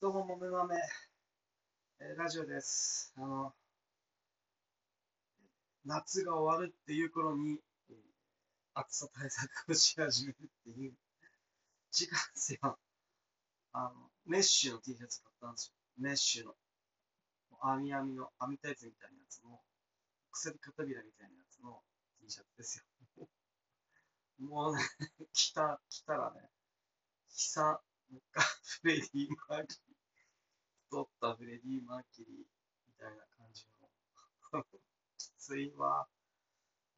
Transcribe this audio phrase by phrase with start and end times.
[0.00, 0.76] どうも、もめまめ、
[1.98, 3.12] えーラジオです。
[3.16, 3.52] あの、
[5.84, 7.58] 夏が終わるっていう頃に、
[8.74, 10.92] 暑さ対策をし始めるっていう
[11.90, 12.78] 時間ですよ。
[13.72, 13.92] あの、
[14.24, 15.74] メッシュの T シャツ買ったんですよ。
[15.98, 16.54] メッシュの。
[17.60, 19.60] 網網の、網タイツみたいなやつの、
[20.30, 21.82] 鎖片びらみたいなやつの
[22.20, 22.84] T シャツですよ。
[24.46, 24.82] もうね、
[25.32, 26.48] 着た、着たらね、悲
[27.30, 27.80] 惨、
[28.10, 28.42] なんか、
[28.80, 29.87] フレディ・マーキュ、
[30.90, 33.66] 太ったフレディ・マーキュリーみたいな感じ
[34.52, 34.62] の、
[35.18, 36.06] きついわ。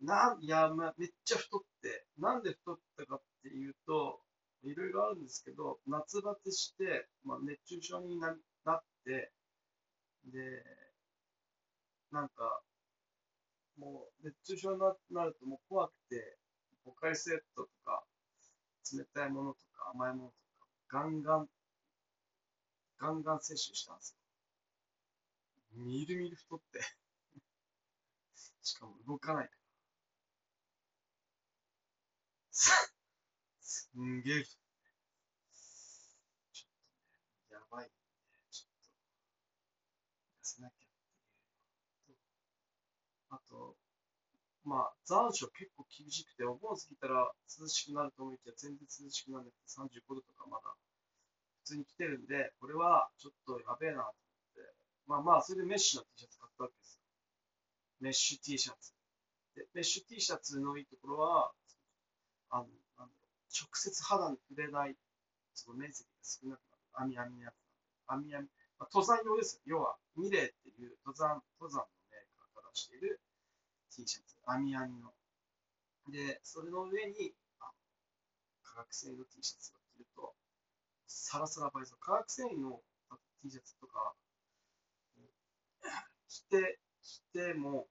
[0.00, 4.20] なん、いや、まあ、めっちゃ太って、なんで太ったかっていうと、
[4.62, 8.34] いろいろあるんですけど、夏バテして、まあ、熱中症にな
[8.64, 9.32] なって、
[10.26, 10.64] で、
[12.12, 12.62] なんか、
[13.78, 16.38] もう熱中症になるともう怖くて、
[16.84, 18.04] ポカリスエットとか、
[18.92, 21.48] 冷たいものとか甘いものとか、ガンガン、
[23.00, 24.18] ガンガン摂取したんですよ。
[25.72, 26.80] みるみる太って。
[28.62, 29.60] しかも動かないから。
[32.51, 32.71] す
[33.62, 34.45] すんげえ。
[34.45, 34.62] ちょっ
[37.48, 37.95] とね、やばいんで、
[38.51, 38.90] ちょっと、
[40.43, 40.90] 痩せなきゃっ
[42.04, 42.18] ていう
[43.30, 43.76] のと、あと、
[44.65, 50.76] まあ、残暑結構厳しくて、お盆過ぎたら涼しくなると思いきや、全然涼しくならなくて、35度とかまだ
[51.71, 54.13] 通に来てるんで、これはちょっとやべえなと思っ
[54.54, 54.74] て、
[55.07, 57.01] まあまあ、それでメッシュの T シャツ買ったわけですよ。
[58.01, 58.93] メッシュ T シャツ。
[59.54, 61.52] で、メッシュ T シャツのいいところは、
[62.51, 62.66] あの、
[62.99, 64.97] なんだろう、直接肌に触れない、
[65.54, 66.60] その面積が少なく
[66.99, 67.54] なる、網網のやつ
[68.10, 69.78] なんで、網網、まあ、登山用ですよ。
[69.78, 73.21] 要は、ミレーっていう登山、登山のメーカーからしている
[73.94, 75.15] T シャツ、網網の。
[76.10, 77.71] で、それの上に、あ
[78.62, 80.34] 化学繊維の T シャツを着ると、
[81.10, 81.98] サラサラバイザー。
[81.98, 82.80] 化学繊維の
[83.42, 84.14] T シャツとか、
[86.28, 87.88] 着て、着ても、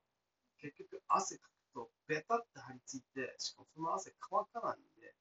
[0.61, 5.13] 結局汗かくと、ベタって張り付いて、しかもその汗乾かないんで、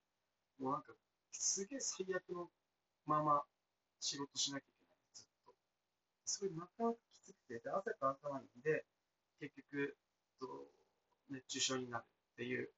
[0.61, 0.95] もうなんか、
[1.33, 2.49] すげえ最悪の
[3.05, 3.43] まま
[3.99, 5.55] 仕事しなきゃいけない、ずっと。
[6.25, 8.87] それなかなかきつくて、で汗乾かないんで、
[9.41, 9.97] 結局、
[10.39, 10.47] と
[11.31, 12.71] 熱中症になるっていう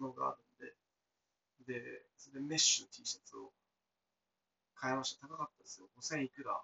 [0.00, 0.66] のがある
[1.68, 3.52] んで、で、それでメッシュの T シャツを
[4.80, 5.28] 買いました。
[5.28, 5.92] 高かったですよ。
[6.00, 6.56] 5000いくら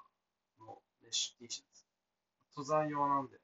[0.64, 1.84] のメッシュ T シャツ。
[2.56, 3.36] 登山用なんで、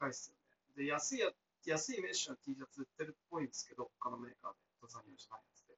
[0.00, 0.36] 高いっすよ
[0.80, 0.88] ね。
[0.88, 1.28] で、安いや、
[1.68, 5.76] 安いメッシュの T シャツ売ってるっぽいんですけど、他のメーカーで、登山用じゃないやつで。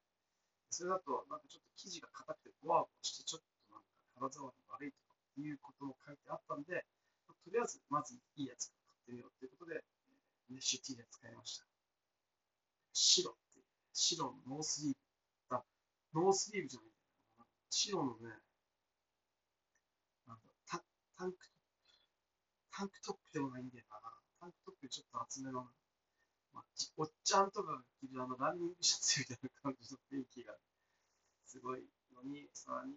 [0.70, 6.86] それだと、なんかちょっと生地が硬くて、ボワボワして、ちょっとなんか肌触り悪いとかいうことも書いてあったんで、
[7.26, 9.82] とりあえず、まずいいやつ買ってみようということで、
[10.54, 11.66] メッシュ T シャツ買いました。
[12.94, 14.96] 白っていう、白のノースリー
[15.50, 15.58] ブ。
[15.58, 15.64] あ、
[16.14, 16.93] ノースリーブじゃない。
[17.84, 18.32] 白のね、
[20.26, 20.82] なんだタ
[21.18, 21.38] タンク。
[22.72, 24.00] タンクトップでもないんだよな。
[24.40, 25.68] タンクトップちょっと厚めの、
[26.54, 26.64] まあ、
[26.96, 30.54] おっちゃんとかが着るあのランニングシャツみたいな感じの雰囲気が
[31.44, 31.84] すごい
[32.16, 32.94] のに、さらに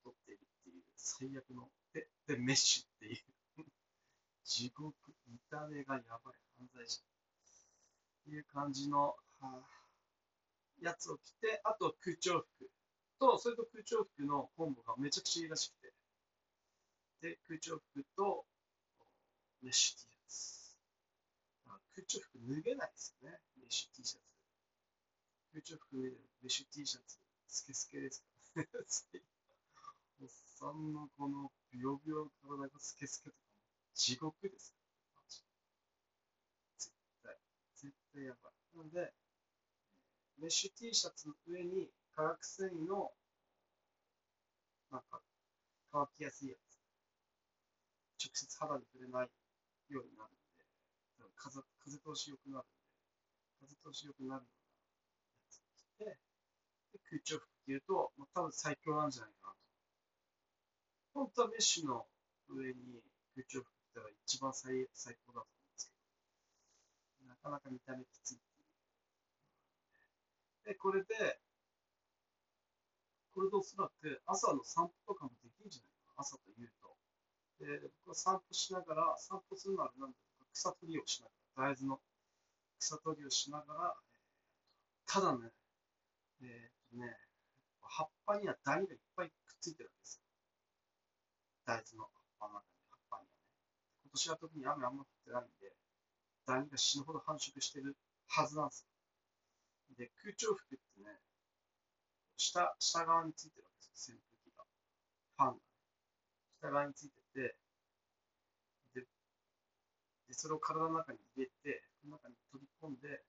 [0.00, 3.20] 太っているっていう最悪の、で、でメッシュってい
[3.60, 3.68] う
[4.44, 4.96] 地獄、
[5.28, 7.04] 見た目がやばい犯罪者っ
[8.24, 9.60] ていう感じの、はあ、
[10.80, 12.70] やつを着て、あと空調服
[13.20, 15.92] と、それと空調服のコンボがめちゃくちゃいいらしくて、
[17.20, 18.46] で、空調服と
[19.62, 20.76] メッシュ T シャツ。
[21.94, 24.24] 空調服脱げないですよね、メッシュ T シャツ。
[25.52, 28.56] 空調服脱いでメッシュ T シャツ、スケスケですか。
[30.22, 33.36] おっさんのこのビヨビヨ体がスケスケとか
[33.94, 34.74] 地獄です。
[36.78, 37.38] 絶対、
[37.76, 38.76] 絶対やばい。
[38.76, 39.12] なので、
[40.38, 43.10] メッシュ T シャツの上に化学繊維の
[44.90, 45.20] なんか
[45.92, 46.58] 乾きやすいやつ。
[48.20, 49.30] 直接肌に触れない
[49.88, 50.40] ようになるんで、
[51.36, 52.74] 風風通し良くなるんで、
[53.64, 54.50] 風通し良くなるようなや
[55.48, 56.18] つを着て、
[56.92, 59.58] で空調服着ると、まあ、多分最強なんじゃないかなと。
[61.14, 62.06] 本当はメッシュの
[62.50, 63.02] 上に
[63.34, 65.94] 空調服着たら一番最最高だと思うんですけ
[67.24, 68.64] ど、なかなか見た目きついってい
[70.68, 70.72] う。
[70.74, 71.40] で、これで、
[73.34, 76.96] これでおそらく朝の散歩とかもできるんじゃないかな、朝と夕と。
[77.60, 82.00] で、僕は散歩しながら、散歩するのはなんだろう草取りをしながら、大豆の
[82.78, 83.94] 草取りをしながら、
[85.06, 85.50] ただね、
[86.42, 87.16] えーっとね、
[87.82, 90.24] 葉っぱにはダニがいっぱいくっついてるわけですよ。
[91.66, 92.04] 大豆の
[92.38, 93.50] 葉っぱの中に、葉っぱにはね。
[94.04, 95.76] 今年は特に雨あんま降ってないんで、
[96.46, 97.96] ダニが死ぬほど繁殖してる
[98.28, 98.90] はずなんですよ。
[99.98, 101.20] で、空調服ってね、
[102.40, 104.64] 下、下側についてるわけですよ、扇風機が。
[104.64, 105.60] ファンが、
[106.56, 107.56] 下側についてて、
[108.94, 113.20] で、でそれを体の中に入れて、その中に飛び込んで、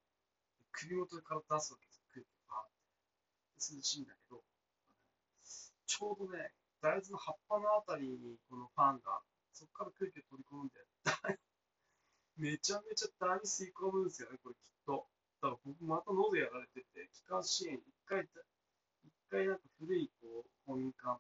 [0.72, 3.76] 首元で体出すわけですよ、空気がバーって。
[3.76, 4.40] 涼しいんだけど、
[5.44, 9.20] ちょうどね、大豆の葉っぱのあたりにこのファンが、
[9.52, 10.80] そこから空気を取り込んで、
[12.40, 15.12] めちゃめちゃ大に吸い込むんですよね、これきっと。
[15.44, 18.24] だから僕また喉やられてて、気管支炎、一回、
[19.32, 21.16] 回なんか古いこう公民館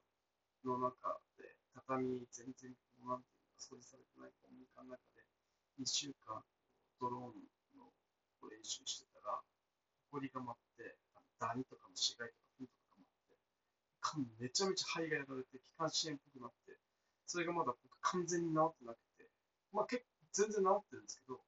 [0.67, 5.23] の中で、畳全然こうなんていうか掃除されてない公民館の中で、
[5.79, 6.43] 2週間
[6.99, 7.87] ドローンの
[8.51, 9.39] 練習してたら、
[10.11, 10.99] 埃が舞って、
[11.39, 16.75] ダニとかの死骸とかフンとかが舞って、めちゃめちゃ肺がやられて、気管支炎っぽくなって、
[17.31, 19.31] それがまだ僕完全に治ってなくて、
[19.71, 21.39] まあ結構全然治ってるんですけど、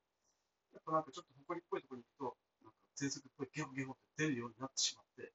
[0.71, 5.33] やっぱなんかちょっと埃っぽいところに行くと、なんか喘息っぽいゲホゲホって出るようになってしまって、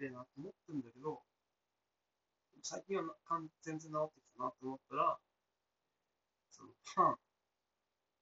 [0.00, 1.20] ええなと思ってるんだけど、
[2.62, 3.04] 最近は
[3.70, 5.18] 全然治ってきたなと思ったら、
[6.50, 7.22] そのファン、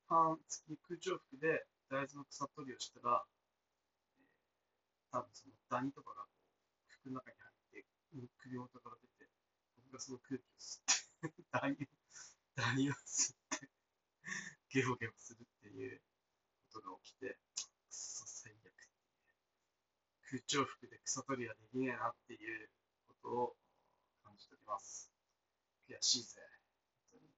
[0.04, 3.24] ファン付き空調服で大豆の草取りをしたら、
[4.20, 4.28] えー、
[5.08, 6.28] 多分そのダニとかが
[7.00, 7.40] 服の中に
[7.72, 9.32] 入って、首元から出て、
[9.88, 11.80] 僕がその空気を吸って、ダニ
[12.52, 13.72] ダニを吸って
[14.68, 15.96] ゲホゲホするっていう
[16.76, 18.68] ことが起きて、くそ最悪。
[20.28, 22.68] 空調服で草取りはできねえなっていう
[23.08, 23.56] ことを
[24.20, 25.07] 感じております。
[25.88, 26.42] 悔しいぜ。
[27.10, 27.32] 本当に。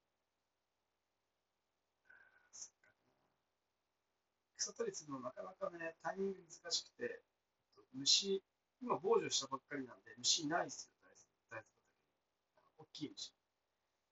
[4.56, 7.22] 草取りするのなかなかね、タイミング難しくて、
[7.94, 8.42] 虫、
[8.82, 10.92] 今防除したばっかりなんで、虫いないですよ、
[11.48, 11.80] 大豆畑に。
[12.78, 13.32] 大きい虫。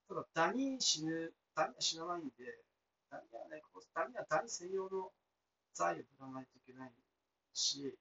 [0.07, 2.63] ただ、ダニ死ぬ、ダニは死なないんで、
[3.11, 3.61] ダニはね、
[3.93, 5.11] ダニはダニ専用の
[5.73, 6.93] 剤を振らないといけない
[7.53, 7.97] し、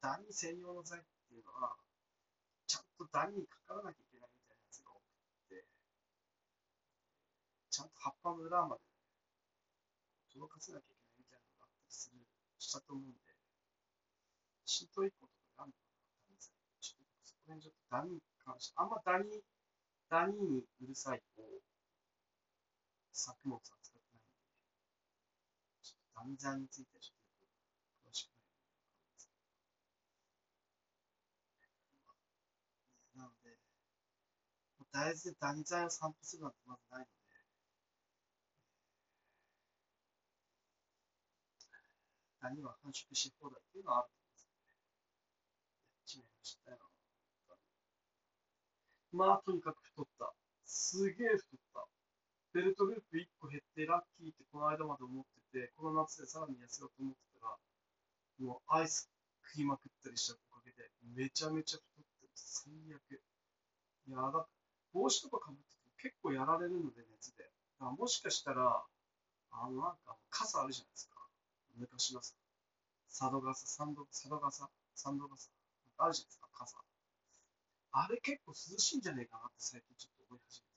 [0.00, 1.76] ダニ専用の剤っていうのは、
[2.66, 5.64] ちゃんとダニにかからなきゃいけないみたいなやつが多くて、
[7.70, 8.82] ちゃんと葉っぱの裏まで、
[10.34, 12.18] 届かせなきゃいけないみたいなのがあったりする、
[12.58, 13.18] したと思うんで、
[14.66, 16.50] 浸透以降とかあるのかな、ダニ剤。
[16.82, 19.42] ちょっとそこら辺ちょっとダニに関して、あんまダニ、
[20.10, 21.46] ダニにうるさいと、
[23.14, 24.34] 作物は使ってないんで、
[25.78, 27.22] ちょっと断罪についてはちょっ
[28.02, 28.66] と詳しくないん
[29.14, 29.14] で。
[29.14, 29.30] す
[31.54, 31.70] け
[33.14, 33.54] ど、なので、
[34.90, 37.19] 大豆で断罪を散布するなんてまずないので、
[42.40, 44.72] ダニは繁殖し放題っていうのはあるんですよね。
[45.92, 46.78] やっちまいましたよ。
[49.12, 50.32] まあ、とにかく太った。
[50.64, 51.86] すげえ太った。
[52.52, 57.56] ベルトループ1個減ってラッキーってこの間まで思ってて、この夏でさらに痩せようと思ってたら、
[58.40, 59.10] もうアイス
[59.52, 62.30] 食いまくったりしたおかげで、めちゃめちゃ太ってる。
[62.34, 63.22] 最悪。
[64.08, 64.46] いやだ、
[64.92, 67.44] 帽子とかかぶってて結構やられるので、熱で。
[67.44, 67.50] だ
[67.84, 68.82] からもしかしたら、
[69.52, 71.19] あのなんか傘あるじゃないですか。
[71.76, 72.34] 昔のさ、
[73.08, 75.50] 佐渡傘、サンド、佐渡傘、サンド傘。
[75.98, 76.78] あるじゃないですか、傘。
[77.92, 80.70] あれ結構涼しいんじゃねえかなって最近ちょっと思い始めて。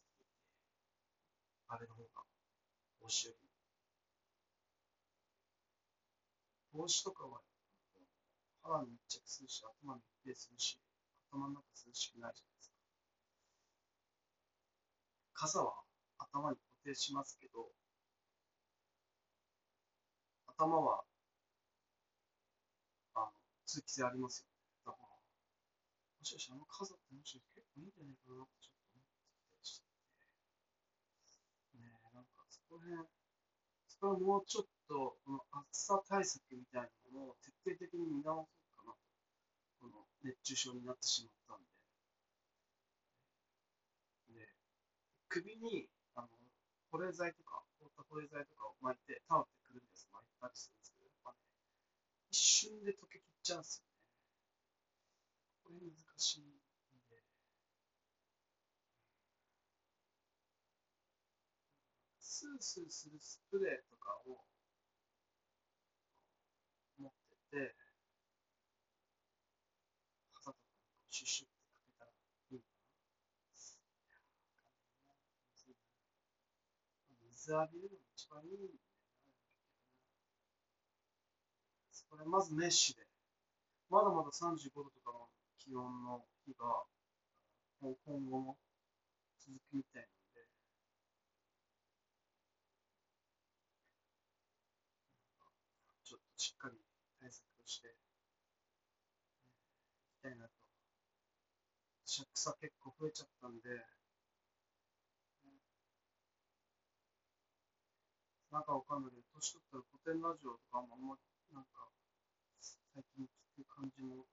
[1.68, 2.24] あれの方が、
[3.02, 3.50] 帽子より。
[6.74, 7.42] 帽子とかは、
[8.64, 10.80] 肌に密着するし、頭に密閉するし、
[11.30, 12.76] 頭の中涼しくないじゃないですか。
[15.34, 15.74] 傘は
[16.18, 17.70] 頭に固定しますけど、
[20.58, 21.04] 頭は、
[23.16, 23.32] あの、
[23.66, 24.54] 通気性ありますよね。
[24.86, 29.14] だから、もしかしてあの傘ってもしかして結構いいんじゃないかなってちょっと思って
[29.46, 29.86] たりして。
[31.78, 33.08] ねえ、なんかそこの辺、
[33.88, 39.00] そこはもうちょっと、この暑さ対策みたいなものを徹底的に見直そうかなと。
[39.82, 41.70] この熱中症になってしまったんで。
[44.34, 44.50] で、
[45.30, 46.30] 首に、あの、
[46.92, 51.38] 保冷剤とか、凍った保冷剤とかを巻いて、タオルでくるんです巻いたりするんですけど、やっぱね、
[52.32, 53.94] 一瞬で溶けきっちゃうんですよね。
[55.64, 56.44] これ難しい。
[62.64, 64.40] スするスプレーとかを
[66.98, 67.76] 持ってて、
[70.34, 70.58] 肩とか
[71.10, 72.16] シュッシュってかけたらい
[72.56, 72.96] いのかな。
[77.36, 78.80] 水浴びるのが一番いいんだよ
[81.92, 83.06] な、これまずメッシュで、
[83.90, 85.28] まだまだ35度とかの
[85.60, 86.88] 気温の日が
[87.82, 87.94] 今
[88.32, 88.58] 後も
[89.44, 90.23] 続くみたいな
[96.44, 96.76] しっかり
[97.22, 97.92] 対策をして、い
[100.20, 100.52] きたいなと、
[102.04, 103.80] 尺差結構増えちゃったんで、
[108.52, 111.16] なんかわかんないけど、年取ったら古典ラジオとかもあんま、
[111.56, 111.88] なんか、
[112.60, 114.28] 最近聞く感じも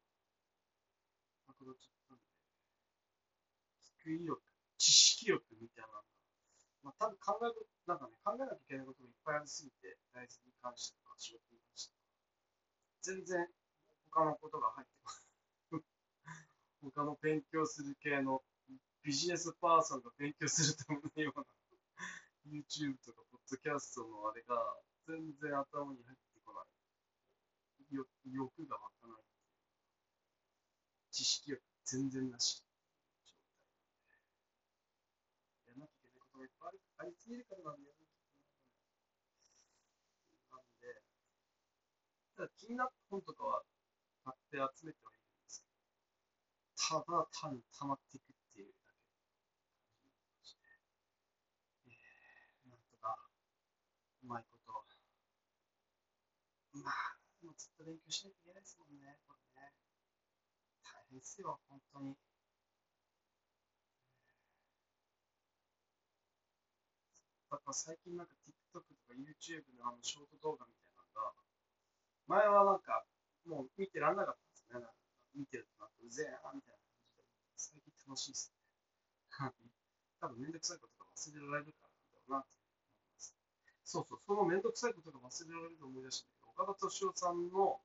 [1.46, 2.26] なくなっちゃったんで、
[4.02, 4.42] 聞く意欲、
[4.82, 6.02] 知識欲みたいなのが、
[6.82, 7.54] まあ多分考え、
[7.86, 11.99] なんかね、考えなきゃいけないことがいっぱいありすぎて、大豆に関してとか、仕事に関して、
[13.02, 13.46] 全然
[14.10, 15.82] 他のことが入ってこない。
[16.82, 18.42] 他の勉強する系の
[19.02, 21.44] ビジネスパーソンが勉強するためのような
[22.46, 24.56] YouTube とかポッドキャストのあれが
[25.06, 27.94] 全然頭に入ってこない。
[27.94, 29.22] よ欲が湧かない。
[31.10, 32.62] 知識欲全然なし。
[35.66, 38.06] やらなきゃいけないことがいっぱいあるありすぎるからなんだよね。
[40.50, 41.02] なんで、
[42.29, 43.60] たただ気になった本とかは
[44.24, 45.68] 買って集めてはいるんですけ
[46.72, 50.64] ど、ただ単に溜まっていくっていうだけ感じで、
[51.84, 53.12] えー、なんとか、
[54.24, 54.72] うまいこと、
[56.80, 59.76] まあ、もうずっと勉強しなきゃいけないですもんね、これね。
[60.80, 62.16] 大変ですよ、本当に。
[67.52, 71.36] だから最近なんか TikTok とか YouTube のあのショート動画みたいなのが、
[72.30, 72.80] 前はなん。
[72.80, 73.04] か
[73.44, 74.16] もう見てらん。
[74.16, 74.50] なかったん。
[74.50, 74.86] ですね。
[75.34, 75.90] 見てるとなん。
[75.90, 77.24] かうぜえなみたいな感じで、
[77.56, 78.60] 最近楽しいですね。
[80.20, 80.52] 多分めん。
[80.52, 82.06] どくさいことが忘れられるからなん。
[82.06, 83.36] だろうなって思います。
[83.84, 84.62] そうそう、そのめん。
[84.62, 86.30] どくさいことが忘れられると思い出したん。
[86.30, 87.50] だけど、岡田敏夫さん。
[87.50, 87.80] の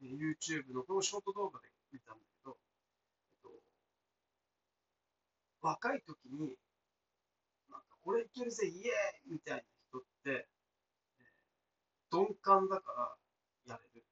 [0.00, 2.18] YouTube のこのショート動画で見たん。
[2.18, 2.58] だけど、
[3.22, 3.62] えっと、
[5.62, 6.58] 若い時に、
[7.70, 7.80] なん。
[7.80, 10.48] か俺いけるぜ、イエーイみたいな人って、
[11.18, 11.40] えー
[12.10, 12.92] 鈍感だか
[13.66, 14.04] らやれる。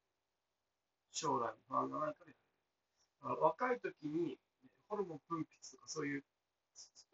[1.10, 2.38] 将来に不安がないからやれる。
[3.20, 4.38] だから若い時に
[4.88, 6.24] ホルモン分泌とかそういう、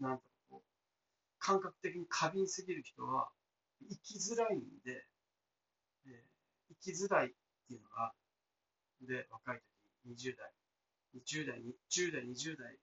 [0.01, 0.61] なんだろう、
[1.39, 3.29] 感覚的に過敏すぎる人は
[3.89, 5.05] 生きづらいんで、
[6.07, 6.35] えー
[6.83, 7.31] 生きづらいっ
[7.69, 8.13] ていうのが。
[9.03, 9.61] で、若い
[10.05, 10.53] 時に20代、
[11.15, 11.61] 20代、
[11.91, 12.79] 10代、20代、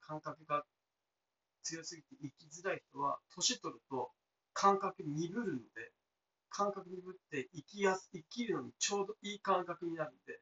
[0.00, 0.64] 感覚が
[1.62, 4.10] 強すぎて生きづらい人は、年取ると
[4.52, 5.92] 感覚鈍るので、
[6.50, 10.40] 感覚鈍って生きやす生きるのにちょうどいい感覚になるんで、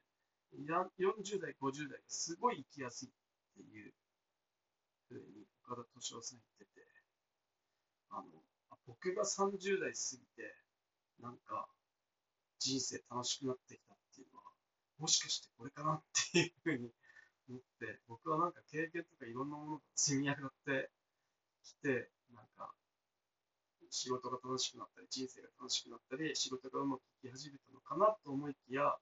[0.56, 3.06] 40代、50代すごい生きやす。
[3.06, 3.10] いっ
[3.56, 3.92] ていう
[5.08, 6.86] ふうに岡田敏夫さん言ってて、
[8.10, 8.24] あの、
[8.86, 10.56] 僕が30代過ぎて、
[11.20, 11.68] なんか
[12.58, 14.44] 人生楽しくなってきたっていうのは、
[14.98, 16.90] もしかしてこれかなっていうふうに
[17.48, 20.90] 思って、僕はなんか経験とかいろんなものが積み上がって
[21.64, 22.72] きて、なんか
[23.90, 28.96] 仕事が楽しくなったり、人生が楽しくなったり、仕事がうまくいき始めたのかなと思いきや、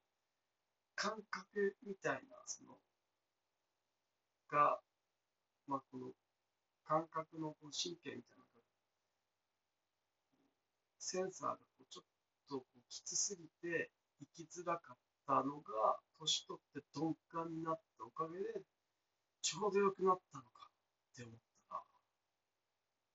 [1.00, 2.76] 感覚みたいな、その、
[4.52, 4.78] が、
[5.66, 6.12] まあ、この
[6.84, 8.60] 感覚のこの神経みたいなのが、
[10.98, 12.04] センサーがこうちょっ
[12.50, 13.88] とこうきつすぎて
[14.36, 18.60] 生きづらかったのが、年取って鈍感になったおかげで、
[19.40, 21.36] ちょうど良くなったのかって思っ
[21.70, 21.82] たら、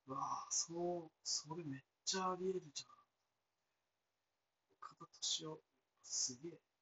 [0.07, 2.97] うわあ、そう、それめっちゃあり得るじゃん。
[4.81, 5.61] 岡田敏夫、
[6.01, 6.74] すげえ。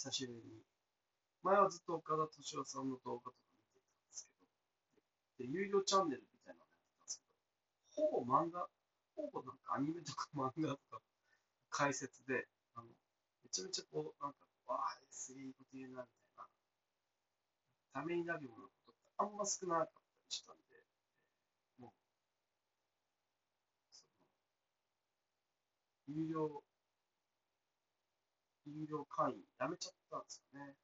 [0.00, 0.64] 久しぶりに。
[1.44, 4.32] 前はずっと岡田敏夫さんの動画とか見てたんですけ
[5.44, 7.28] ど、で、有料チャンネルみたいなのやってたんですけ
[8.00, 8.64] ど、ほぼ漫画、
[9.12, 11.04] ほぼなんかアニメとか漫画とか
[11.68, 12.88] 解説で、あの、
[13.44, 14.40] めちゃめちゃこう、なんか、
[14.72, 16.48] わあ、すげえこと言うな、みたいな、
[18.00, 20.80] ためになるようなことってあんま少なかったりしたんで、
[21.76, 22.00] もう、
[23.92, 24.16] その、
[26.08, 26.64] 有料、
[28.70, 30.74] 有料会員やめちゃったんですよね。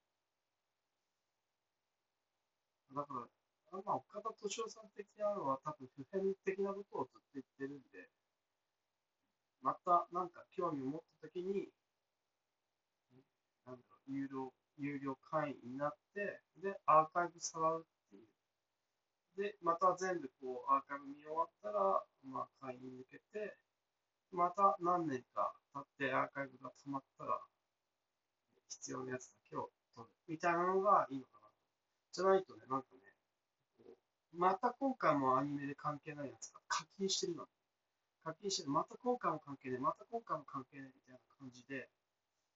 [2.95, 3.26] だから、
[3.73, 8.09] まあ、岡田敏夫さん的なのは多分普遍的なことをずっと言ってるんで、
[9.61, 11.69] またなんか興味を持ったときに、
[13.66, 18.28] なんだろう、有料、有料会員になって、で、アーカイブ触るっていう。
[19.37, 23.59] で、また全部こう、アーカイブ見終わったら、まあ、会員に向けて、
[24.33, 27.40] また何年か経ってアーカイブが溜まったら、
[28.68, 30.12] 必要なやつだけを取る。
[30.28, 31.49] みたいなのがいいのかな。
[32.12, 33.06] じゃないとね、なんかね、
[34.35, 37.46] また今回もアニメで関係ないやつが課金してるの。
[38.25, 38.70] 課金してる。
[38.70, 39.80] また今回も関係ない。
[39.80, 41.88] また今回も関係ないみたいな感じで、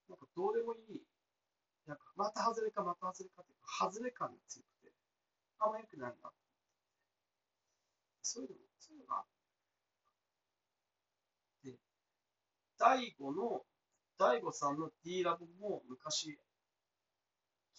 [0.09, 1.03] なんかどうでもいい。
[1.87, 4.93] なんかまた外れかまた外れかっていうか、外れ感が強くて、
[5.59, 6.31] あんま良くないな。
[8.23, 9.25] そういうのも、そういうのがあっ
[11.63, 11.71] て。
[11.71, 11.79] で、
[12.79, 13.65] 大悟の、
[14.21, 16.39] 大悟さんの D ラボも昔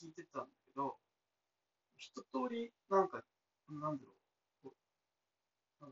[0.02, 0.96] 聞いてたんだけど、
[1.98, 3.22] 一通り、なんか、
[3.70, 4.16] なんだろ
[4.64, 4.70] う、
[5.82, 5.90] うん、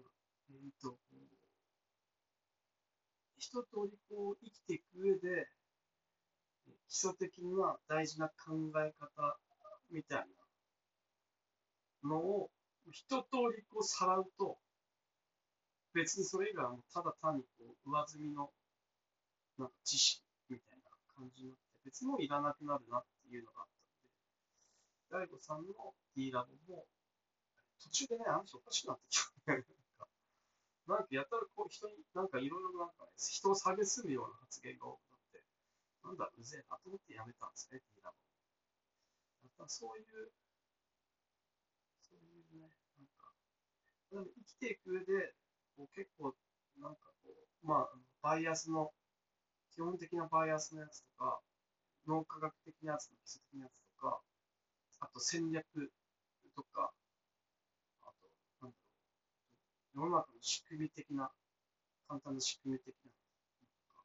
[0.49, 0.97] えーと、
[3.37, 5.47] 一通りこう生きていく上で、
[6.87, 8.33] 基礎的な大事な考
[8.81, 9.37] え方
[9.91, 10.25] みたい
[12.03, 12.49] なのを
[12.91, 13.17] 一通
[13.55, 14.57] りこうさらうと、
[15.93, 18.49] 別にそれ以外はただ単にこう上積みの
[19.59, 20.28] なんか知識
[21.19, 23.67] 感じになって、別にもいらなくなるなっていうのがあっ
[25.11, 25.75] たんで、大悟さんの
[26.15, 26.87] D ラボも、
[27.83, 29.67] 途中でね、あの人おかしくなってきた、ね。
[30.87, 35.43] なんかやたらこう人になんかいろいろなんか、ね、人を蔑むような発言が多くなって、
[36.01, 38.17] なんだ、うぜえなと思ってやめたんですね、D ラボ。
[39.43, 40.31] やっぱそういう、
[42.01, 43.35] そういうね、なんか、
[44.09, 45.35] 生きていく上で、
[45.77, 46.33] こう結構、
[46.81, 47.89] なんかこう、まあ、
[48.21, 48.91] バイアスの、
[49.79, 51.39] 基本的なバイアスのやつとか、
[52.05, 54.19] 脳科学的なやつの基礎的なやつとか、
[54.99, 55.63] あと戦略
[56.53, 56.91] とか、
[58.03, 58.27] あと、
[58.59, 61.31] なんだろう、世の中の仕組み的な、
[62.09, 64.03] 簡単な仕組み的な、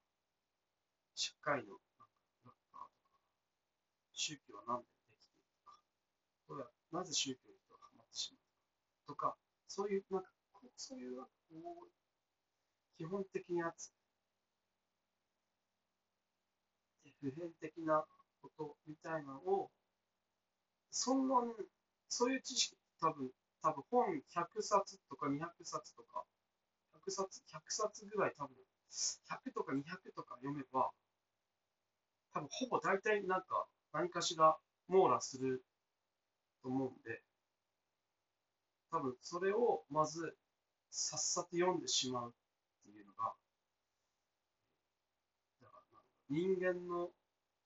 [1.16, 2.07] 社会のなんか
[2.47, 3.19] ラッカーとか、
[4.14, 5.50] 宗教は何でできている
[6.47, 9.35] とか、なぜ宗教に人がハマってしまうとか、
[9.66, 10.31] そういう、なんか、
[10.76, 11.26] そういう、こ
[11.83, 11.90] う、
[12.95, 13.90] 基本的なやつ、
[17.21, 18.04] 普遍的な
[18.42, 19.71] ことみたいなのを、
[20.90, 21.52] そんなに、
[22.09, 23.30] そういう知識、多分、
[23.62, 26.25] 多分本100冊とか200冊とか、
[27.06, 28.54] 100冊、100冊ぐらい多分、
[29.28, 30.90] 100とか200とか読めば、
[32.33, 34.56] 多分ほぼ大体なんか何かしら
[34.88, 35.64] 網羅する
[36.62, 37.23] と思うんで、
[38.90, 40.37] 多分それをまず
[40.90, 42.33] さっさと読んでしまうっ
[42.85, 43.33] ていうのが、
[45.62, 46.00] だから
[46.31, 47.11] 人間の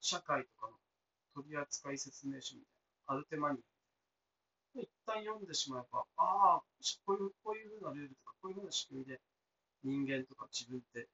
[0.00, 2.70] 社会とかの取扱説明書みたい
[3.08, 4.80] な、アルテマニア。
[4.80, 6.62] 一旦読んでしまえば、ああ、
[7.06, 9.20] こういうこういうふうなルールとか、こういうふうな仕組みで
[9.82, 11.08] 人間とか自分って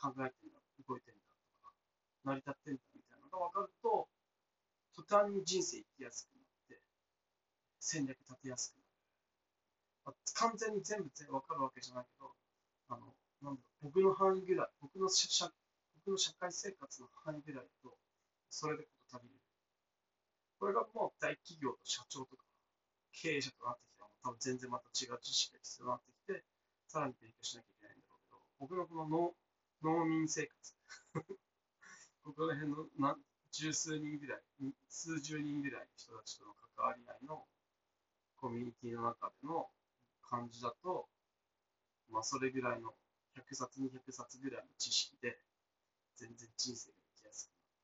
[0.00, 1.72] 考えてるんだ、動いてるんだとか、
[2.24, 4.08] 成り立ってるんだみたいなのが分かると、
[4.94, 6.80] 途端に人生生きやすくなって、
[7.78, 8.90] 戦略立てやすくなる。
[10.06, 12.32] まあ、完全に全部分かるわけじゃないけど、
[12.88, 15.50] あのなんだろう僕の範囲ぐらい、僕の社
[16.04, 17.92] 僕の社会生活の範囲ぐらいと、
[18.48, 19.34] それでこと足りる。
[20.58, 22.44] これがもう大企業の社長とか
[23.12, 26.44] 経営者となってきたら、多分全然また違う知識が必要になってきて、
[26.88, 29.34] さらに勉強しなきゃいけないんだろうけど、僕のこの
[29.82, 30.74] 農民生活、
[32.24, 33.16] ここら辺のな
[33.52, 34.42] 十数人ぐらい、
[34.88, 37.44] 数十人ぐらいの人たちとの関わり合いの
[38.36, 39.68] コミュニティの中での
[40.28, 41.08] 感じだと、
[42.10, 42.94] まあ、それぐらいの
[43.36, 45.38] 100冊、200冊ぐらいの知識で、
[46.20, 47.80] 全然人生が生きやすくなって。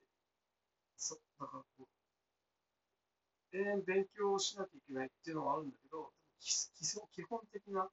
[0.99, 7.89] そだからこう、永遠勉強をしなきゃいけないっていうのはあるんだけど、基礎基本的な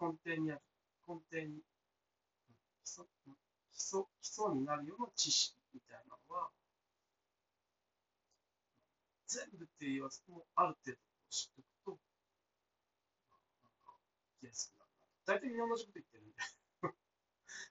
[0.00, 0.60] 根底にある、
[1.08, 1.58] 根底に、
[2.84, 3.04] 基礎
[3.72, 6.50] 基礎基礎になるような知識みたいなのは、
[9.26, 10.98] 全部って言わずとも、ある程度
[11.30, 12.00] 知っておくと、
[13.26, 13.98] なんか、
[14.38, 14.90] 生きやすくなる
[15.26, 15.34] な。
[15.34, 16.57] 大体みんな同じこと言ってるんで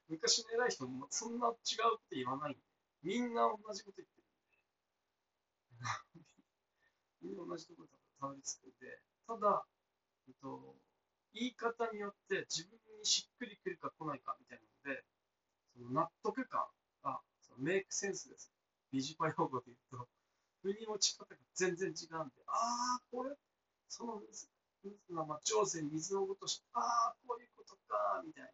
[0.10, 1.54] 昔の偉い人もそんな違う
[1.98, 2.60] って言わないんで、
[3.04, 4.24] みんな同じこと言ってる
[6.20, 6.28] んで、
[7.22, 9.66] みんな同じところにたどり着くんで、ただ、
[10.28, 10.76] えっと、
[11.34, 15.04] 言い方によって自分にしっくりくるか来ないかみたいなので、
[15.78, 16.66] その納得感
[17.04, 18.52] が、そのメイクセンスです。
[18.92, 20.08] ビジパ用語で言うと、
[20.64, 21.94] 腑に落ち方が全然違う
[22.26, 23.36] んで、ああ、これ、
[23.88, 24.22] その、
[25.10, 28.50] まあ、上手に水のごとし、ああ、こういうことか、みたいな。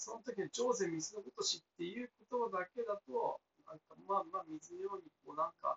[0.00, 3.36] その時に上手水のごとしっていうことだけだと、
[3.68, 5.76] なんかまあまあ水のようにこうなんか、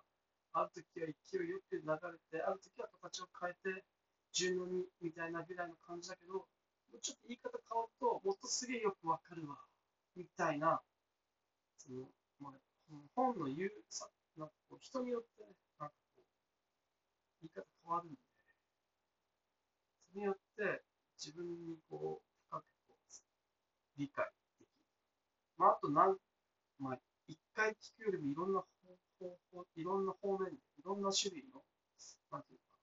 [0.56, 1.92] ある時は勢いよく流れ
[2.32, 3.84] て、ある時は形を変えて、
[4.32, 6.48] 順応にみたいなぐらいの感じだけど、も
[6.96, 9.60] うちょっと言い方変わると、もっとすげえよくわかるわ、
[10.16, 10.80] みたいな、
[11.76, 12.08] その、
[12.40, 12.52] まあ、
[13.14, 14.08] 本の言うさ、
[14.40, 16.24] なんかこう人によってね、なんかこう、
[17.44, 18.18] 言い方変わるんで、
[20.08, 20.80] それによって
[21.20, 22.33] 自分に、こう、
[23.96, 24.68] 理解できる。
[25.58, 26.16] まあ、あと何、
[26.78, 28.60] まあ、一回聞くよりもいろんな
[29.20, 31.62] 方法、いろんな方面で、いろんな種類の、
[32.30, 32.78] なんていうか、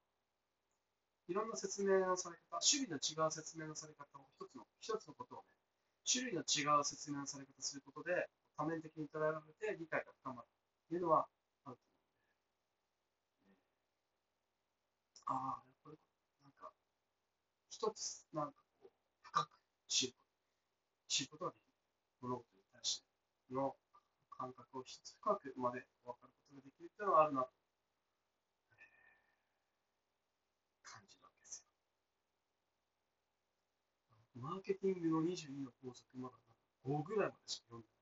[1.28, 5.44] いろんな説明のされ方、種類の違う説明のされ方を一つの、一つのことをね、
[6.10, 10.48] 種類の違う説明のされ方をすることで、多面的に捉えられて理解が深まる
[10.90, 11.28] というのは
[11.66, 11.82] あると
[13.48, 13.62] 思うので、
[15.26, 15.98] ああ、これ、
[16.44, 16.72] なんか、
[17.70, 19.50] 一つ、なんかこう、深く
[19.88, 20.14] 知る、
[21.12, 21.76] 知ることができる。
[22.22, 23.76] 物事に対しての
[24.32, 27.52] 感覚を一つ深くまで分かることができるっていうのはあるなと
[30.88, 31.68] 感じるわけですよ。
[34.40, 36.40] マーケティングの22の法則まだ
[36.88, 38.00] 5ぐらいまでしか読んでな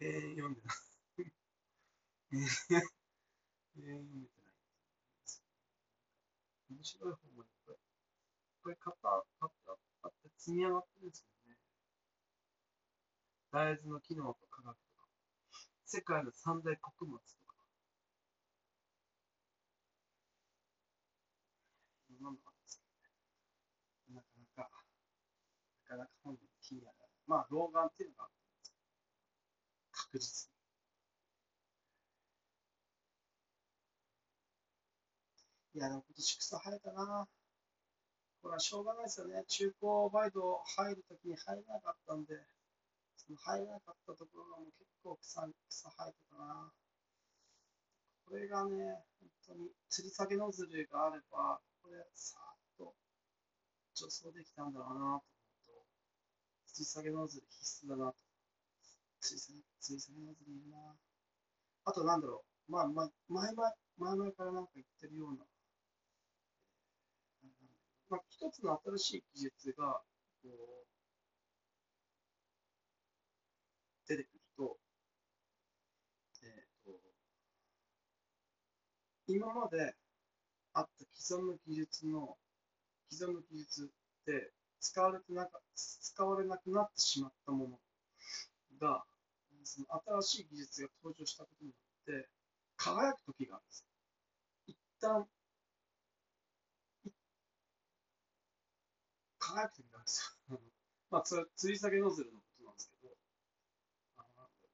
[0.00, 0.08] い。
[0.08, 0.80] えー、読んでない。
[2.32, 2.88] えー、え、
[3.76, 4.56] 読めてない。
[6.72, 7.80] 面白い本もいっぱい、いっ
[8.64, 11.39] ぱい買った、買ったあって積み上がってるんですけどね。
[13.52, 15.08] 大豆の機能と科学とか、
[15.84, 17.56] 世界の三大穀物とか、
[22.10, 24.20] いろんなのがあるんですけどね。
[24.20, 24.70] なかなか、
[25.82, 27.08] なかなか本人気にならない。
[27.26, 28.84] まあ、老眼っていうのがあるんですけど、
[29.90, 30.54] 確実に。
[35.74, 37.26] いや、でも今年草生えたな。
[38.42, 39.44] これはしょうがないですよね。
[39.48, 42.34] 中高バイト入るときに入れなかったんで、
[43.20, 46.72] その入れなかったところがもう結構草草生えてたな。
[48.24, 52.94] これがね、本当に吊り下げノズルがあれば、これさーっと
[53.92, 55.28] 助走できたんだろうなと
[55.68, 55.84] 思うと、
[56.72, 58.16] 吊り下げノズル必須だなと。
[59.20, 60.96] 吊り下げ吊り下げノズルいるな。
[61.84, 65.44] あとなんだろう、まあ、まあ、前々、前々からなんか言ってるような、
[68.08, 70.00] まあ、一つの新しい技術が
[70.42, 70.90] こう
[74.10, 74.76] 出てくると、
[76.42, 77.00] えーと、
[79.26, 79.94] 今まで
[80.74, 82.36] あった既存の技術の
[83.08, 87.78] 既存の技術って使われてなか使われなくなってしまったもの
[88.78, 89.02] が
[89.64, 89.86] その
[90.22, 92.28] 新しい技術が登場したことによって
[92.76, 93.84] 輝く時があるんです。
[94.66, 95.26] 一旦
[99.38, 100.60] 輝く時なんですよ。
[101.10, 103.14] まあ、それは吊り下げノズルのことなんですけど、
[104.18, 104.22] あ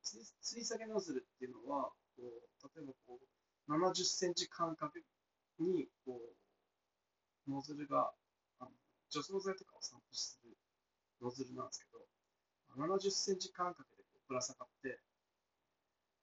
[0.06, 5.02] 吊り下げノズルっていうのは、こう例えばこう70センチ間隔
[5.58, 8.12] にこうノズルが
[8.60, 8.70] あの
[9.10, 10.56] 除草剤とかを散布する
[11.20, 11.98] ノズルなんですけど、
[12.78, 15.00] 70センチ間隔でこうぶら下がって、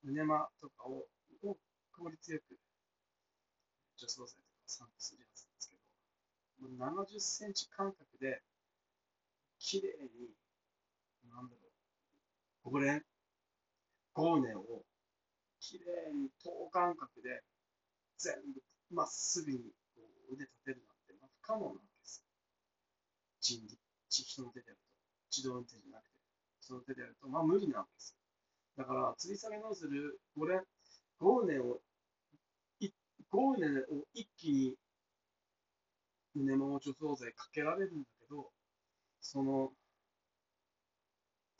[0.03, 1.05] 胸間とかを
[1.43, 1.57] を
[1.91, 2.55] 効率よく
[3.97, 5.83] 除草剤とかを散布するやつなんですけど
[6.61, 8.41] 70センチ間隔で、
[9.59, 10.31] きれいに、
[11.29, 12.79] なんだろう、5
[14.15, 14.83] 連、5年を、
[15.59, 17.41] きれいに等間隔で、
[18.17, 19.59] 全部まっすぐに
[19.95, 22.23] こう腕立てるなんて、まあ、不可能なわけです。
[23.41, 23.77] 人力、
[24.09, 24.83] 人の手でやると。
[25.35, 26.09] 自動運転じゃなくて、
[26.61, 28.15] 人の手でやると、まあ無理なわけです。
[28.77, 30.61] だから、吊り下げノズル、5連、
[31.19, 31.81] 5年を、
[33.31, 34.77] 5年を一気に
[36.35, 38.51] 胸も除草剤かけられるんだけど、
[39.21, 39.71] その、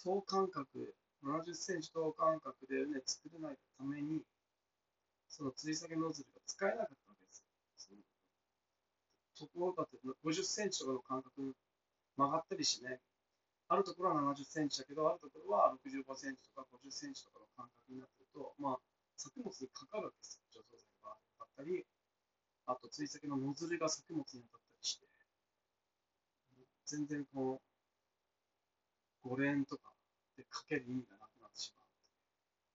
[0.03, 4.21] 等間隔、70センチ等間隔で畝作れないために、
[5.29, 7.43] その吊り下げノズルが使えなかったわけです。
[9.36, 11.55] そこだって50センチとかの間隔
[12.17, 12.99] 曲がったりしね、
[13.67, 18.79] あるところは70センチだけど、あるところは65センチとか50センチとかの間隔になってると、まあ、
[19.17, 20.39] 作物にかかるわけです。
[20.53, 21.86] 除草剤があったり、
[22.67, 25.07] あと、追跡のノズルが作物に当たったりして、
[26.86, 27.62] 全然こ
[29.23, 29.92] う、5連とか
[30.37, 31.85] でかける意味がなくなってしまう。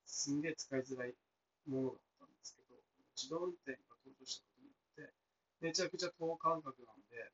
[0.06, 1.14] すんげえ使いづらい
[1.66, 2.76] ものだったんですけど、
[3.16, 5.14] 自動運転が登場したことによって、
[5.60, 7.32] めちゃくちゃ等間隔なんで、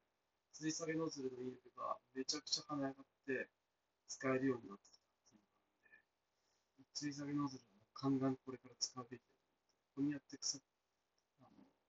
[0.55, 3.49] 吊り下げノズルの威力がめちゃくちゃ跳ね上がって
[4.09, 5.51] 使えるようになってきたっていうの
[5.83, 10.63] で、吊り下げノズルはガンガンこれから使うべきだと思って、ここにやって腐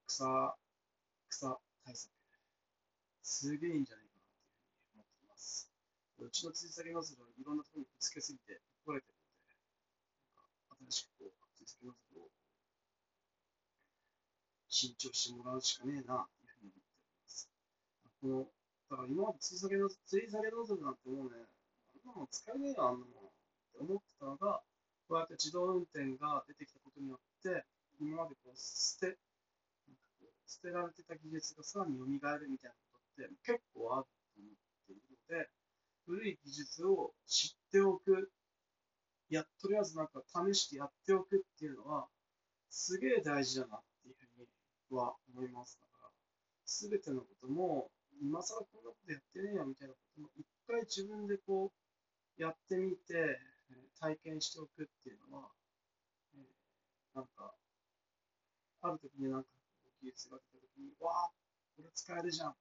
[0.08, 0.56] 草、
[1.30, 2.12] 草対策、
[3.22, 5.70] すげえいいんじゃないかなっていうふうに思っています。
[6.20, 9.56] うちの吊り下げノズルはいろんなところにぶつけすぎて壊れてるので、
[10.36, 12.30] なんか新しくこう、吊り下げノズルを
[14.70, 17.50] 新調してもらうしかねえなっていうふうに思っております。
[18.22, 18.48] この
[18.90, 23.34] だから今まで吊り下げノズル、吊り下げノズルなんてもうね、あんなも使えねえよ、あんなもんっ
[23.74, 24.62] て思ってたのが、
[25.08, 27.66] こうやって自動運転が出てきたことによって、
[28.00, 29.18] 今までこう捨て、
[30.46, 32.22] 捨てられてた技術がさらに蘇るみ
[32.58, 34.54] たいなことって結構あると思っ
[34.86, 35.50] ているので、
[36.06, 38.32] 古い技術を知っておく、
[39.30, 42.08] やとりあえずなんか試してやっておくっていうのは、
[42.70, 44.48] すげえ大事だなっていうふうに
[44.98, 45.80] は思います。
[45.80, 46.10] だから、
[46.66, 47.90] すべてのことも、
[48.22, 51.72] 今更こんなことやってねえよみたいなことも、一回自分でこ
[52.38, 53.40] う、やってみて、
[54.00, 55.50] 体験しておくっていうのは、
[56.36, 57.56] えー、なんか、
[58.82, 59.50] ある時になんか
[60.04, 61.32] 技術が出た時に、わあ、
[61.76, 62.56] これ使えるじゃん。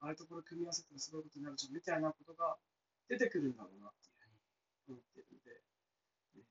[0.00, 2.58] あれとこれ組み合わせたらすごいことになるじゃん、みたいなことが
[3.08, 4.16] 出てくるんだろうなっていう
[4.86, 5.50] ふうに思ってるんで、
[6.36, 6.42] ね、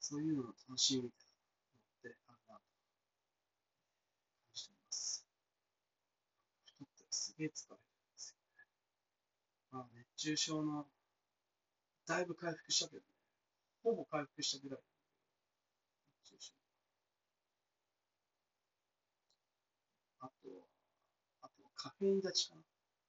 [0.00, 1.34] そういうのの楽しみみたいな
[1.78, 2.60] のってあるなと
[4.44, 5.24] 感じております。
[6.66, 8.64] 太ってすげえ疲れるんですよね。
[9.70, 10.86] まあ、熱中症の、
[12.06, 13.06] だいぶ回復したけどね、
[13.82, 14.80] ほぼ回復したぐらい。
[16.22, 16.52] 熱中症
[20.20, 20.68] あと、
[21.42, 22.62] あとカフェイン立ちかな？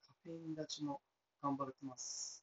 [0.07, 1.01] カフェイン立ちも
[1.43, 2.41] 頑張れてます。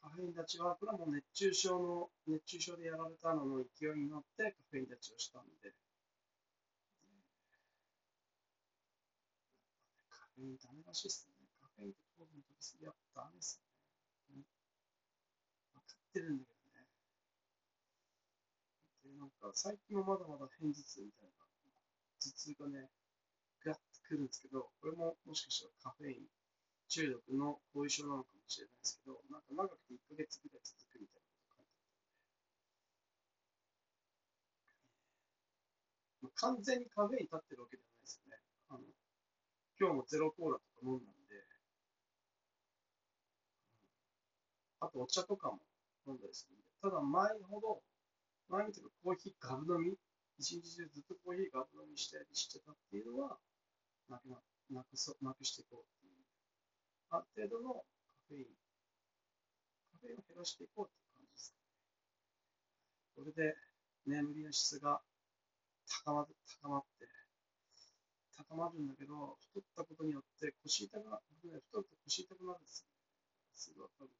[0.00, 5.74] カフェイン立ちは、これはもう熱中症の、熱中症でやられたのの勢いに乗ってカフェイン立ちをしたんで、
[10.08, 11.34] カフェインダメらしいっすね。
[11.60, 13.58] カフェインと糖分取りすぎはダメっす
[14.30, 14.38] ね。
[15.74, 16.86] 分かってるんだけどね。
[19.02, 21.42] で、なんか最近もまだまだ片頭痛みたいな、
[22.22, 22.86] 頭痛がね、
[24.10, 26.26] くるんですけど、これももしかしたらカフェイン
[26.90, 31.86] 中毒の後遺症なのかもしれないですけど、なんか長くて1ヶ月ぐらい続くみたいなこと書いてあ
[36.26, 38.42] ったんで、完全にカフェイン立ってるわけではないですよね。
[38.74, 38.82] あの
[39.78, 41.38] 今日もゼロコーラとか飲んだんで、
[44.82, 45.62] あとお茶とかも
[46.10, 47.78] 飲んだりするんで、ただ前ほど、
[48.50, 49.94] 前にというかコーヒーガブ飲み、
[50.42, 53.38] 一日中ずっとコーヒーガブ飲みしたりしてたっていうのは、
[54.10, 56.26] なくななくそなくしていこうっていう、
[57.10, 58.44] ある程度のカフェイン、
[59.94, 61.70] カフェインを減らしていこうっていう感じですかね。
[63.14, 63.54] これで
[64.06, 65.00] 眠りの質が
[66.06, 66.26] 高ま
[66.62, 67.06] 高まって、
[68.48, 72.98] 高まるんだけど、太ったことによって腰痛が、僕ね、太ると腰痛くなるんですよね。
[73.54, 74.10] すぐわかる。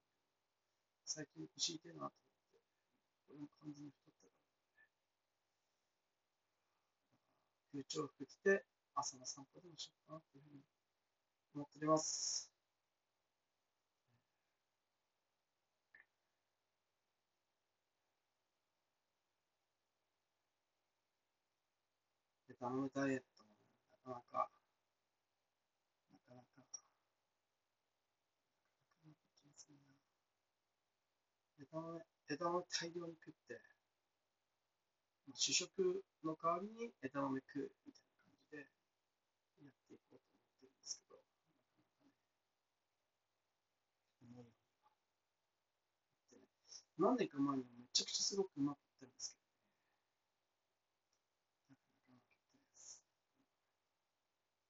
[1.07, 2.13] 最近腰痛いなと思っ
[2.51, 2.59] て、
[3.27, 4.91] これも完全に太ったから、ね。
[7.73, 8.67] 空調服着て、
[9.01, 10.61] 朝の散歩でもしようかなっていうふうに
[11.55, 12.51] 思っております。
[22.47, 23.57] ベトナムダイエットも
[23.91, 24.51] なかなか、
[26.13, 26.77] なかなか、なかなか
[29.05, 29.97] うまくいきませんな。
[31.59, 33.63] 枝豆、枝豆大量に食って、
[35.27, 38.80] まあ主食の代わりに枝豆食うみたいな感じで
[39.65, 42.13] やっていこうと思ってるんですけど、なかなかね、
[44.23, 44.45] 思う
[46.31, 46.47] でね、
[46.99, 49.51] 何年か前にはめちゃくちゃすごくうまくいったんですけどね、
[51.71, 53.03] なかなかうまくいってないです。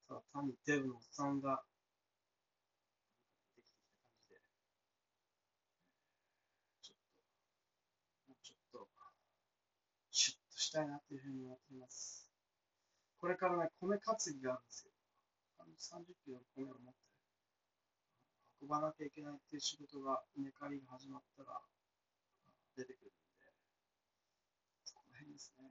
[0.09, 1.63] ただ単にデブのおっさんが
[3.57, 4.41] できてきた感じで、
[6.83, 6.97] ちょっ
[8.25, 8.89] と、もうちょっと、
[10.11, 12.20] シュッとしたいなっていうふうに思っています。
[13.21, 14.93] これからね、米担ぎがあるんですよ。
[15.61, 17.01] 30キロの米を持って、
[18.65, 21.61] 運ばなきゃいけないっていう仕事が、稲刈りが始まったら
[22.77, 23.53] 出てくるんで、
[24.89, 25.69] そこら辺ですね。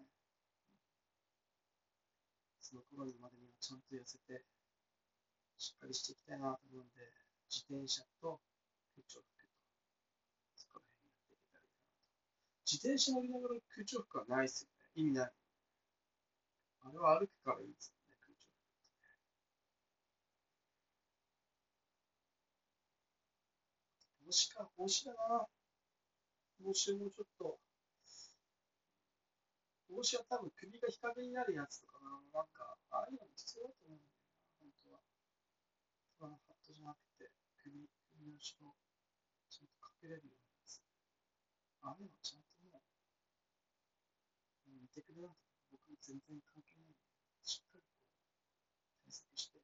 [2.61, 4.45] その頃にまでにはちゃんと痩せて、
[5.57, 7.01] しっかりしていきたいなと思うんで、
[7.49, 8.41] 自転車と
[8.93, 9.49] 空調服と、
[10.53, 11.97] そこら辺やっていけたらいいかなと。
[12.69, 15.01] 自転車乗りながら空調服はないですよね。
[15.01, 15.38] 意味ない。
[16.89, 18.49] あれは歩くからいいですね、空調。
[24.25, 25.45] 帽子か、帽子だな。
[26.65, 27.59] 帽子もちょっと、
[29.87, 35.05] 帽子は多分首が日陰になるやつとかな、なんか、ああいうのも必要だと思うんだよな、本当は。
[36.17, 37.29] ただのハットじゃなくて、
[37.61, 38.73] 首、首の後ろ、
[39.45, 40.81] ちゃんとかけれるようなやつ。
[41.85, 42.81] ああいうのちゃんともう、
[44.73, 45.48] 見てくれなくて、
[45.97, 46.95] 全然関係ない、
[47.43, 47.89] しっかりと、
[49.05, 49.59] 対策して、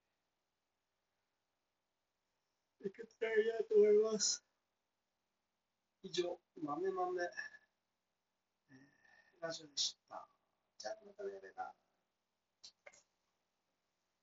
[2.86, 4.44] いけたらいいなと思います。
[6.04, 10.28] 以上、豆豆、えーラジオでした。
[10.80, 11.85] じゃあまたね、バイバイ。